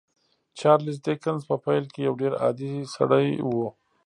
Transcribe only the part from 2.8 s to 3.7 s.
سړی و